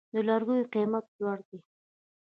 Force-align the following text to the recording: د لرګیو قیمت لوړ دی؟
د 0.13 0.15
لرګیو 0.27 0.69
قیمت 0.73 1.05
لوړ 1.21 1.37
دی؟ 1.47 1.59